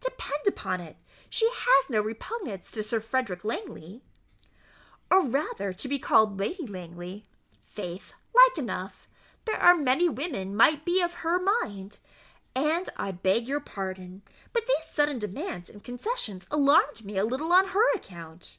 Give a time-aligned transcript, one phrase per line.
[0.00, 0.96] Depend upon it,
[1.28, 4.00] she has no repugnance to Sir Frederick Langley."
[5.10, 7.24] "Or rather to be called Lady Langley?
[7.60, 9.08] faith, like enough
[9.44, 11.98] there are many women might be of her mind;
[12.54, 14.22] and I beg your pardon,
[14.52, 18.58] but these sudden demands and concessions alarmed me a little on her account."